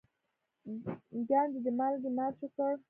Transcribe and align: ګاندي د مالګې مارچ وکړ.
ګاندي 1.29 1.59
د 1.65 1.67
مالګې 1.77 2.09
مارچ 2.17 2.37
وکړ. 2.43 2.71